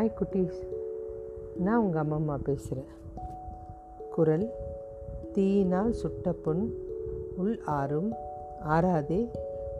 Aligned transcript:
Hi 0.00 0.18
குட்டீஸ். 0.18 0.60
நான் 1.56 1.80
உங்கள் 1.82 2.10
அம்மா 2.10 2.38
பேசுகிறேன் 2.42 2.90
குரல் 4.14 4.50
தீயினால் 5.32 5.92
சுட்ட 5.92 6.32
புண் 6.32 6.62
உள் 7.36 7.58
ஆறும் 7.64 8.12
ஆறாதே 8.68 9.28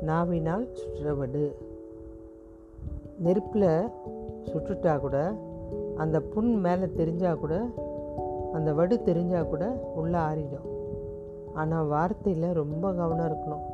நாவினால் 0.02 0.66
சுற்றவடு. 0.72 1.54
நெருப்பில் 3.18 3.88
சுட்டுட்டா 4.44 4.98
கூட 4.98 5.34
அந்த 5.96 6.20
புண் 6.20 6.54
மேலே 6.54 6.84
தெரிஞ்சால் 6.84 7.40
கூட 7.44 7.66
அந்த 8.52 8.72
வடு 8.72 9.00
தெரிஞ்சால் 9.04 9.48
கூட 9.48 9.64
உள்ளே 9.94 10.18
ஆறிடும். 10.18 10.68
ஆனால் 11.52 11.88
வார்த்தையில் 11.88 12.52
ரொம்ப 12.52 12.92
கவனம் 12.92 13.32
இருக்கணும். 13.32 13.66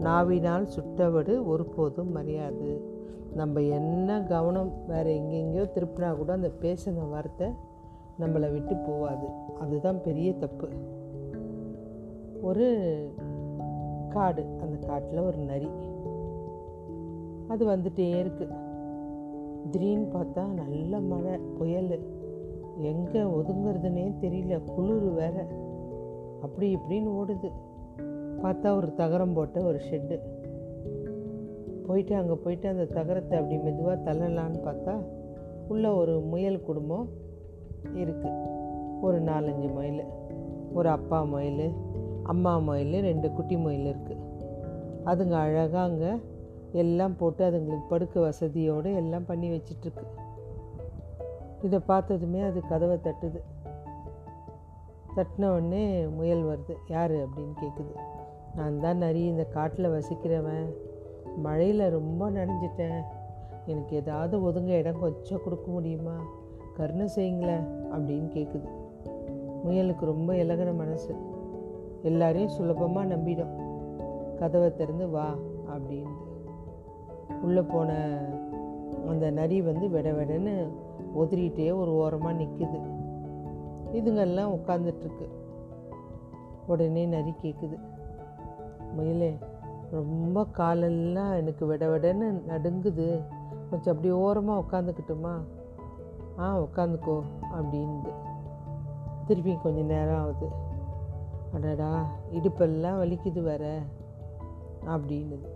நாவினால் 0.00 0.66
சுட்டவடு 0.66 1.46
ஒருபோதும் 1.46 2.16
மரியாது. 2.16 2.80
நம்ம 3.34 3.60
என்ன 3.60 4.22
கவனம் 4.22 4.72
வேறு 4.86 5.14
எங்கெங்கேயோ 5.14 5.70
திருப்பினா 5.74 6.16
கூட 6.16 6.32
அந்த 6.32 6.50
பேசின 6.60 7.08
வார்த்தை 7.10 7.48
நம்மளை 8.20 8.52
விட்டு 8.52 8.76
போகாது 8.76 9.26
அதுதான் 9.60 10.02
பெரிய 10.02 10.34
தப்பு. 10.34 10.68
ஒரு 12.42 12.68
காடு 14.08 14.46
அந்த 14.60 14.86
காட்டில் 14.86 15.18
ஒரு 15.18 15.38
நரி. 15.38 15.68
அது 17.48 17.66
வந்துட்டே 17.66 18.24
இருக்குது 18.24 18.56
திடீர்னு 19.70 20.08
பார்த்தா 20.12 20.46
நல்ல 20.46 21.00
மழை 21.00 21.38
புயல். 21.58 22.00
எங்கே 22.76 23.20
ஒதுங்கிறதுனே 23.20 24.12
தெரியல. 24.20 24.64
குளிர் 24.74 25.10
வேற. 25.12 25.46
அப்படி 26.42 26.76
இப்படின்னு 26.76 27.10
ஓடுது. 27.10 27.52
பார்த்தா 28.42 28.76
ஒரு 28.76 28.94
தகரம் 28.94 29.32
போட்ட 29.32 29.60
ஒரு 29.60 29.80
ஷெட்டு 29.90 30.18
போயிட்டு 31.86 32.14
அங்கே 32.14 32.32
போயிட்டு 32.32 32.68
அந்த 32.68 32.84
தகரத்தை 32.84 33.38
அப்படி 33.38 33.58
மெதுவாக 33.58 34.12
தள்ளலான்னு 34.12 34.60
பார்த்தா 34.64 35.06
உள்ளே 35.68 35.88
ஒரு 35.88 36.20
முயல் 36.20 36.62
குடும்பம் 36.62 37.08
இருக்குது 37.94 38.46
ஒரு 39.00 39.22
நாலஞ்சு 39.22 39.74
மயில் 39.74 40.04
ஒரு 40.72 40.88
அப்பா 40.88 41.22
மயில் 41.22 41.72
அம்மா 42.22 42.58
மயில் 42.58 43.00
ரெண்டு 43.00 43.32
குட்டி 43.32 43.56
மயில் 43.56 43.94
இருக்குது 43.94 44.26
அதுங்க 45.04 45.30
அழகாக 45.30 45.78
அங்கே 45.78 46.36
எல்லாம் 46.72 47.16
போட்டு 47.16 47.50
அதுங்களுக்கு 47.50 47.88
படுக்க 47.88 48.20
வசதியோடு 48.20 48.94
எல்லாம் 48.94 49.24
பண்ணி 49.24 49.50
வச்சிட்ருக்கு. 49.50 50.04
இதை 51.62 51.78
பார்த்ததுமே 51.78 52.40
அது 52.40 52.60
கதவை 52.68 52.98
தட்டுது. 53.02 53.40
தட்டின 55.16 55.48
உடனே 55.48 56.06
முயல் 56.06 56.44
வருது 56.44 56.74
யார்? 56.88 57.12
அப்படின்னு 57.12 57.54
கேட்குது 57.56 57.94
நான் 58.58 58.80
தான் 58.80 58.96
நிறைய 58.96 59.28
இந்த 59.28 59.44
காட்டில் 59.44 59.90
வசிக்கிறவன். 59.90 60.68
மழையில் 61.36 61.84
ரொம்ப 61.88 62.30
நனைஞ்சிட்டேன். 62.30 63.00
எனக்கு 63.66 63.96
ஏதாவது 63.96 64.34
ஒதுங்க 64.50 64.66
இடம் 64.66 65.00
கொஞ்சம் 65.00 65.40
கொடுக்க 65.44 65.70
முடியுமா? 65.70 66.16
கருணை 66.74 67.06
செய்யுங்களேன் 67.16 67.64
அப்படின்னு 67.92 68.28
கேட்குது 68.36 68.68
முயலுக்கு 69.64 70.04
ரொம்ப 70.04 70.32
இலகின 70.34 70.74
மனசு. 70.74 71.14
எல்லாரையும் 72.02 72.50
சுலபமாக 72.50 73.14
நம்பிடும். 73.14 73.54
கதவை 74.38 74.74
திறந்து 74.74 75.08
வா 75.08 75.34
அப்படின்ட்டு 75.66 76.26
உள்ளே 77.42 77.60
போன 77.60 77.90
அந்த 79.08 79.30
நரி 79.30 79.62
வந்து 79.62 79.88
விட 79.88 80.12
விடன்னு 80.12 80.54
ஒதுரிகிட்டே 81.16 81.66
ஒரு 81.74 81.92
ஓரமாக 81.94 82.42
நிற்குது 82.42 82.80
இதுங்கெல்லாம் 83.92 84.54
உட்காந்துட்ருக்கு 84.54 85.26
உடனே 86.66 87.06
நரி 87.06 87.32
கேட்குது 87.42 87.76
முயலே 88.92 89.38
ரொம்ப 89.90 90.44
காலெல்லாம் 90.44 91.32
எனக்கு 91.32 91.66
விட 91.66 91.86
விடன்னு 91.86 92.28
நடுங்குது. 92.48 93.22
கொஞ்சம் 93.70 93.96
அப்படி 93.96 94.10
ஓரமாக 94.10 94.64
உட்காந்துக்கிட்டுமா 94.64 95.34
ஆ 96.38 96.60
உட்காந்துக்கோ 96.60 97.22
அப்படின்து 97.52 98.12
திருப்பி 99.26 99.58
கொஞ்சம் 99.62 99.86
நேரம் 99.86 100.20
ஆகுது. 100.20 100.48
அடடா 101.54 102.06
இடுப்பெல்லாம் 102.32 103.00
வலிக்குது 103.02 103.42
வேற 103.42 103.78
அப்படின்னுது. 104.86 105.48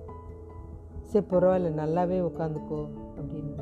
சரி 1.03 1.27
பரவாயில்ல 1.31 1.71
நல்லாவே 1.81 2.19
உட்காந்துக்கோ 2.31 2.89
அப்படின்னு 3.17 3.55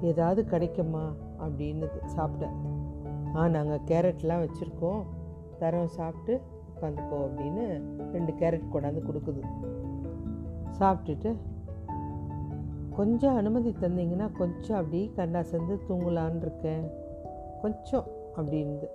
ஏதாவது 0.00 0.44
கிடைக்குமா 0.44 1.12
அப்படின்னு 1.38 2.04
சாப்பிட. 2.04 2.52
ஆ 3.34 3.48
நாங்கள் 3.48 3.84
கேரட்லாம் 3.84 4.42
வச்சுருக்கோம். 4.42 5.02
தரோம் 5.60 5.86
சாப்பிட்டு 5.86 6.40
உட்காந்துக்கோ 6.80 7.16
அப்படின்னு 7.16 7.82
ரெண்டு 8.12 8.32
கேரட் 8.32 8.62
கொண்டாந்து 8.72 9.02
கொடுக்குது. 9.02 9.42
சாப்பிட்டுட்டு 10.80 11.34
கொஞ்சம் 12.96 13.34
அனுமதி 13.34 13.74
தந்தீங்கன்னா 13.80 14.36
கொஞ்சம் 14.38 14.76
அப்படி 14.76 15.12
கண்ணா 15.16 15.42
சேர்ந்து 15.42 15.78
தூங்கலான் 15.88 16.36
இருக்கேன். 16.36 16.90
கொஞ்சம் 17.62 18.04
அப்படின்து 18.36 18.88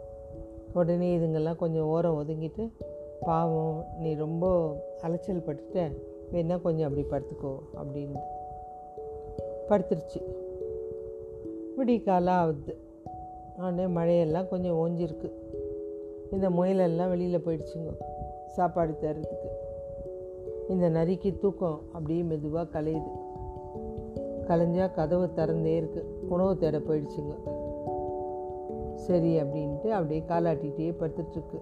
உடனே 0.73 1.17
இதுங்கெல்லாம் 1.17 1.55
கொஞ்சம் 1.55 1.85
ஓரம் 1.85 2.23
ஒதுங்கிட்டு 2.23 2.71
பாவம் 3.21 3.85
நீ 3.99 4.13
ரொம்ப 4.13 4.73
அலைச்சல் 5.01 5.43
பட்டுட்ட. 5.47 5.95
வேணா 6.31 6.61
கொஞ்சம் 6.61 6.93
அப்படி 6.93 7.25
படுத்துக்கோ 7.25 7.57
அப்படின்னு 7.75 8.17
படுத்துருச்சு. 9.69 10.21
விடிய 11.77 12.03
காலம் 12.03 12.33
ஆகுது. 12.33 12.77
உடனே 13.57 13.83
மழையெல்லாம் 13.83 14.47
கொஞ்சம் 14.47 14.75
ஓஞ்சிருக்கு. 14.75 15.31
இந்த 16.35 16.49
முயலெல்லாம் 16.49 17.09
வெளியில் 17.09 17.45
போயிடுச்சுங்க 17.45 17.91
சாப்பாடு 18.47 18.97
தர்றதுக்கு. 19.01 19.49
இந்த 20.69 20.89
நரிக்கு 20.89 21.37
தூக்கம் 21.37 21.79
அப்படியே 21.91 22.21
மெதுவாக 22.21 22.81
கலையுது. 22.81 23.11
கலைஞ்சால் 24.47 24.93
கதவு 24.93 25.29
திறந்தே 25.35 25.75
இருக்கு. 25.75 26.19
உணவு 26.29 26.57
தேட 26.57 26.77
போயிடுச்சுங்க. 26.77 27.33
சரி 28.95 29.41
அப்படின்ட்டு 29.41 29.87
அப்படியே 29.87 30.23
காலாட்டிகிட்டே 30.27 30.95
படுத்துட்ருக்கு 30.99 31.61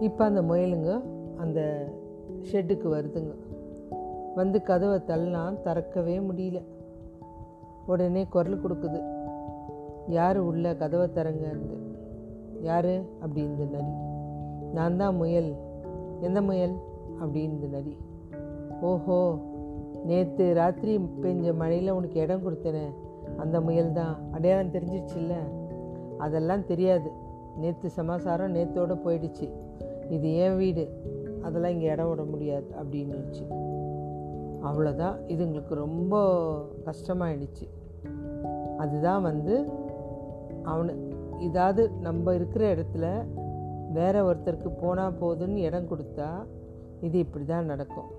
இப்போ 0.00 0.24
அந்த 0.24 0.42
முயலுங்க 0.42 1.00
அந்த 1.36 1.88
ஷெட்டுக்கு 2.52 2.88
வருதுங்க. 2.88 3.34
வந்து 4.34 4.62
கதவை 4.62 4.98
தள்ளலாம் 4.98 5.62
திறக்கவே 5.62 6.18
முடியல. 6.18 6.62
உடனே 7.86 8.26
குரல் 8.26 8.62
கொடுக்குது. 8.62 9.00
யார் 10.06 10.38
உள்ள 10.38 10.76
கதவை 10.76 11.06
திறங்கன்னு 11.06 11.83
யார்? 12.64 12.86
அப்படின்னு 12.86 13.70
நரி. 13.70 13.92
நான் 14.72 14.96
தான் 14.96 15.16
முயல். 15.16 15.56
எந்த 16.20 16.42
முயல்? 16.42 16.74
அப்படின்னு 17.20 17.68
நரி. 17.70 17.96
ஓஹோ 18.80 19.38
நேற்று 20.04 20.54
ராத்திரி 20.54 20.98
பெஞ்ச 20.98 21.54
மழையில் 21.54 21.90
உனக்கு 21.90 22.20
இடம் 22.20 22.50
கொடுத்தேனே. 22.50 22.84
அந்த 23.36 23.60
முயல் 23.60 23.92
தான். 23.92 24.16
அடையாளம் 24.32 24.72
தெரிஞ்சிடுச்சுல்ல 24.72 25.34
அதெல்லாம் 26.18 26.64
தெரியாது. 26.64 27.10
நேற்று 27.56 27.90
சமாசாரம் 27.90 28.54
நேற்றோடு 28.54 28.98
போயிடுச்சு. 29.04 29.50
இது 30.10 30.34
ஏன் 30.34 30.56
வீடு. 30.56 30.88
அதெல்லாம் 31.42 31.70
இங்கே 31.70 31.84
இடம் 31.84 32.08
விட 32.08 32.22
முடியாது 32.22 32.66
அப்படின்னுச்சு. 32.82 33.46
அவ்வளோதான் 34.62 35.16
இதுங்களுக்கு 35.28 35.74
ரொம்ப 35.74 36.34
கஷ்டமாயிடுச்சு. 36.84 37.68
அதுதான் 38.78 39.22
வந்து 39.22 39.64
அவனு 40.64 41.12
இதாவது 41.40 41.90
நம்ம 41.90 42.34
இருக்கிற 42.34 42.74
இடத்துல 42.74 43.24
வேற 43.92 44.34
ஒருத்தருக்கு 44.34 44.68
போனால் 44.80 45.18
போதுன்னு 45.20 45.56
இடம் 45.56 45.88
கொடுத்தா 45.88 46.46
இது 47.00 47.18
இப்படி 47.18 47.44
தான் 47.44 47.64
நடக்கும். 47.64 48.10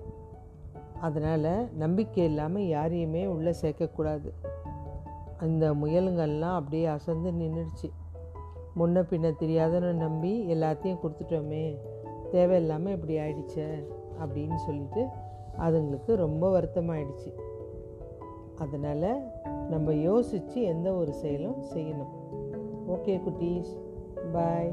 அதனால் 1.00 1.68
நம்பிக்கை 1.76 2.24
இல்லாமல் 2.24 2.66
யாரையுமே 2.66 3.26
உள்ளே 3.26 3.54
சேர்க்கக்கூடாது 3.62 4.32
அந்த 5.36 5.74
முயலுங்கள்லாம் 5.74 6.54
அப்படியே 6.54 6.84
அசந்து 6.84 7.30
நின்றுடுச்சு 7.30 7.90
முன்ன 8.78 9.02
பின்ன 9.02 9.34
தெரியாதன்னு 9.40 9.92
நம்பி 9.92 10.54
எல்லாத்தையும் 10.54 10.98
கொடுத்துட்டோமே 11.02 11.76
தேவையில்லாமல் 12.30 12.92
இப்படி 12.92 13.18
ஆயிடுச்சே 13.18 13.86
அப்படின்னு 14.20 14.54
சொல்லிட்டு 14.54 15.06
அதுங்களுக்கு 15.58 16.14
ரொம்ப 16.14 16.60
வருத்தமாயிடுச்சு. 16.60 17.32
அதனால் 18.56 19.30
நம்ம 19.70 19.94
யோசித்து 19.94 20.62
எந்த 20.62 20.92
ஒரு 20.92 21.12
செயலும் 21.12 21.62
செய்யணும். 21.74 22.14
ஓகே 22.87 23.13
குட்டீஸ் 23.17 23.71
பாய் 24.33 24.71